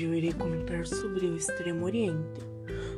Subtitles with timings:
[0.00, 2.40] Hoje eu irei comentar sobre o Extremo Oriente,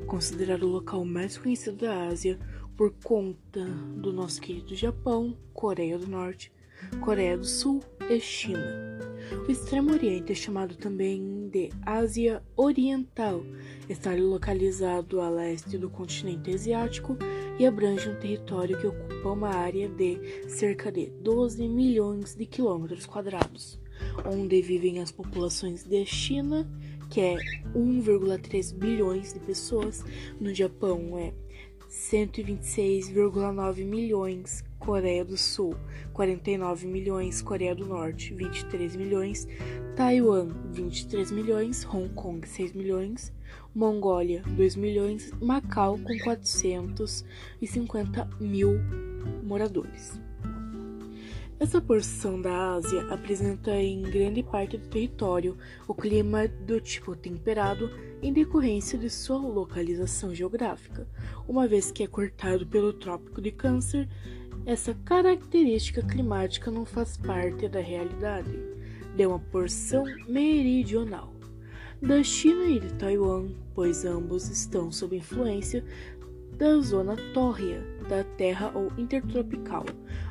[0.06, 2.38] considerado o local mais conhecido da Ásia
[2.76, 3.64] por conta
[3.96, 6.52] do nosso querido Japão, Coreia do Norte,
[7.00, 9.00] Coreia do Sul e China.
[9.48, 13.42] O Extremo Oriente é chamado também de Ásia Oriental,
[13.88, 17.18] está localizado a leste do continente asiático
[17.58, 23.06] e abrange um território que ocupa uma área de cerca de 12 milhões de quilômetros
[23.06, 23.82] quadrados
[24.24, 26.68] onde vivem as populações da China,
[27.12, 27.36] que é
[27.74, 30.02] 1,3 bilhões de pessoas,
[30.40, 31.34] no Japão é
[31.90, 35.76] 126,9 milhões, Coreia do Sul
[36.14, 39.46] 49 milhões, Coreia do Norte 23 milhões,
[39.94, 43.30] Taiwan 23 milhões, Hong Kong 6 milhões,
[43.74, 48.80] Mongólia 2 milhões, Macau com 450 mil
[49.44, 50.18] moradores.
[51.62, 57.88] Essa porção da Ásia apresenta em grande parte do território o clima do tipo temperado
[58.20, 61.06] em decorrência de sua localização geográfica,
[61.46, 64.08] uma vez que é cortado pelo Trópico de Câncer,
[64.66, 68.58] essa característica climática não faz parte da realidade
[69.14, 71.32] de uma porção meridional.
[72.02, 75.84] Da China e de Taiwan, pois ambos estão sob influência
[76.58, 79.86] da zona tórrea da Terra ou intertropical,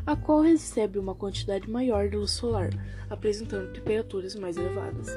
[0.06, 2.70] a qual recebe uma quantidade maior de luz solar,
[3.10, 5.08] apresentando temperaturas mais elevadas.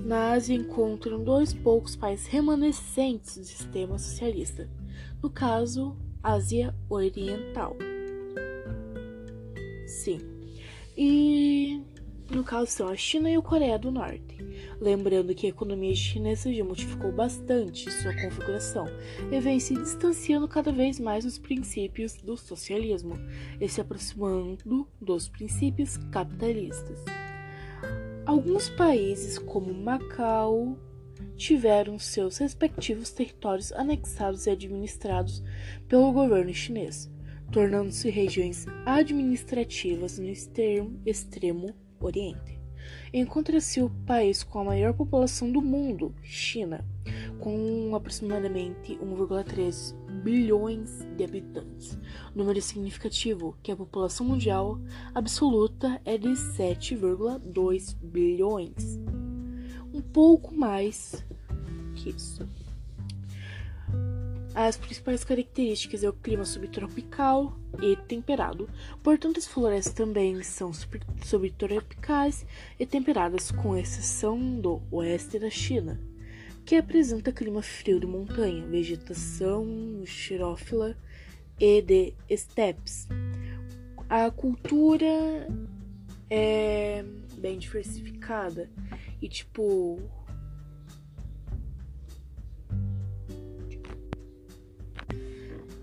[0.00, 4.68] Na Ásia encontram dois poucos países remanescentes do sistema socialista,
[5.22, 7.76] no caso, Ásia Oriental.
[9.86, 10.20] Sim.
[10.96, 11.82] E
[12.30, 14.36] no caso são a China e a Coreia do Norte.
[14.80, 18.86] Lembrando que a economia chinesa já modificou bastante sua configuração
[19.32, 23.14] e vem se distanciando cada vez mais dos princípios do socialismo
[23.60, 27.04] e se aproximando dos princípios capitalistas.
[28.26, 30.78] Alguns países, como Macau,
[31.36, 35.42] tiveram seus respectivos territórios anexados e administrados
[35.88, 37.10] pelo governo chinês,
[37.50, 42.58] tornando-se regiões administrativas no extremo, extremo Oriente.
[43.12, 46.84] Encontra-se o país com a maior população do mundo, China,
[47.38, 51.98] com aproximadamente 1,3 bilhões de habitantes,
[52.34, 54.78] número significativo que a população mundial
[55.14, 58.98] absoluta é de 7,2 bilhões,
[59.92, 61.24] um pouco mais
[61.94, 62.46] que isso.
[64.60, 68.68] As principais características é o clima subtropical e temperado,
[69.04, 70.72] portanto as florestas também são
[71.22, 72.44] subtropicais
[72.76, 76.00] e temperadas, com exceção do oeste da China,
[76.66, 80.96] que apresenta clima frio de montanha, vegetação xirófila
[81.60, 83.06] e de estepes.
[84.10, 85.46] A cultura
[86.28, 87.04] é
[87.36, 88.68] bem diversificada
[89.22, 90.00] e tipo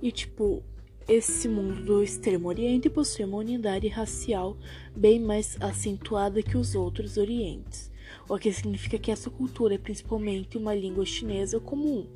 [0.05, 0.61] E tipo,
[1.07, 4.55] esse mundo do Extremo Oriente possui uma unidade racial
[4.95, 7.91] bem mais acentuada que os outros Orientes,
[8.29, 12.07] o que significa que essa cultura é principalmente uma língua chinesa comum.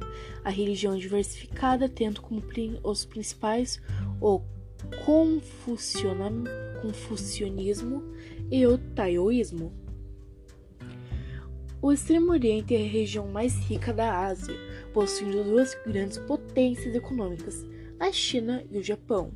[0.44, 2.44] A religião é diversificada, tendo como
[2.84, 3.82] os principais
[4.22, 4.40] o
[6.80, 8.04] confucionismo
[8.52, 9.74] e o taoísmo.
[11.82, 14.54] O Extremo Oriente é a região mais rica da Ásia,
[14.94, 17.66] possuindo duas grandes potências econômicas,
[18.00, 19.32] a China e o Japão.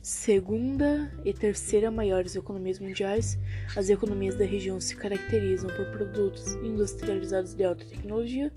[0.00, 3.36] Segunda e terceira maiores economias mundiais,
[3.74, 8.52] as economias da região se caracterizam por produtos industrializados de alta tecnologia,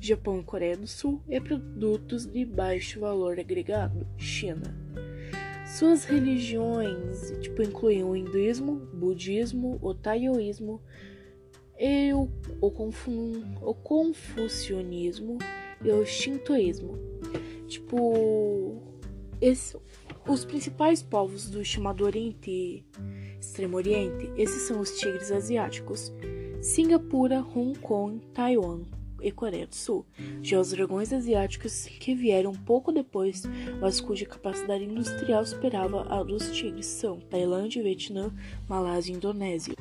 [0.00, 4.74] Japão e Coreia do Sul, e produtos de baixo valor agregado, China.
[5.66, 10.80] Suas religiões tipo, incluem o hinduísmo, budismo, o taoísmo
[11.78, 12.30] e o,
[12.62, 15.36] o, confu, o confucionismo
[15.84, 16.98] e o shintoísmo.
[17.66, 18.63] Tipo,
[19.44, 19.76] esse,
[20.26, 22.82] os principais povos do chamado Oriente
[23.38, 26.10] Extremo Oriente, esses são os tigres asiáticos,
[26.62, 28.80] Singapura, Hong Kong, Taiwan
[29.20, 30.06] e Coreia do Sul.
[30.42, 33.42] Já os dragões asiáticos que vieram pouco depois,
[33.82, 38.32] mas cuja capacidade industrial superava a dos tigres são Tailândia, Vietnã,
[38.66, 39.74] Malásia e Indonésia.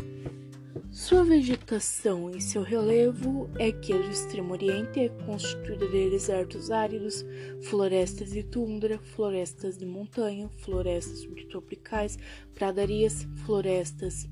[0.94, 7.25] Sua vegetação e seu relevo é que do extremo oriente é constituída de desertos áridos,
[7.63, 12.19] florestas de tundra, florestas de montanha, florestas subtropicais,
[12.54, 14.30] pradarias, florestas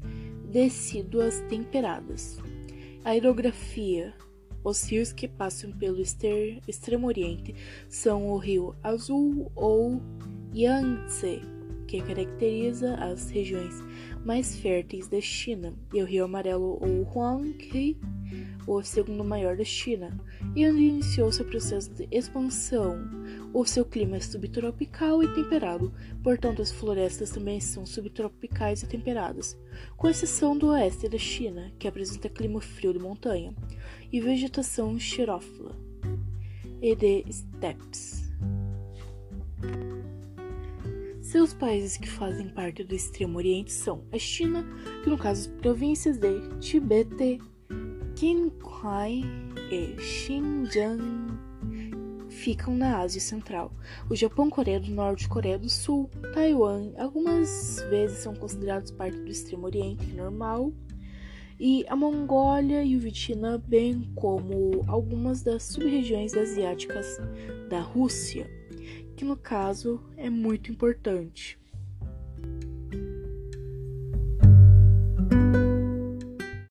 [0.52, 2.38] decíduas temperadas.
[3.04, 4.13] A hidrografia
[4.63, 7.56] os rios que passam pelo extremo oriente
[7.90, 10.00] são o rio Azul ou
[10.54, 11.42] Yangtze,
[11.92, 13.84] que caracteriza as regiões
[14.24, 17.98] mais férteis da China, e o rio amarelo ou Huanghe,
[18.66, 20.18] o segundo maior da China,
[20.56, 22.98] e onde iniciou seu processo de expansão.
[23.54, 25.94] O seu clima é subtropical e temperado,
[26.24, 29.60] portanto as florestas também são subtropicais e temperadas,
[29.98, 33.54] com exceção do oeste da China, que apresenta clima frio de montanha,
[34.10, 35.76] e vegetação xerófila
[36.82, 38.32] e de steppes.
[41.31, 44.66] Seus países que fazem parte do Extremo Oriente são a China,
[45.01, 47.39] que no caso as províncias de Tibete,
[48.18, 49.22] Qinghai
[49.72, 51.00] e Xinjiang
[52.30, 53.72] ficam na Ásia Central.
[54.10, 59.31] O Japão, Coreia do Norte, Coreia do Sul, Taiwan, algumas vezes são considerados parte do
[59.31, 60.74] Extremo Oriente normal,
[61.63, 67.19] e a Mongólia e o Vietnã, bem como algumas das sub-regiões asiáticas
[67.69, 68.50] da Rússia
[69.22, 71.61] que no caso é muito importante.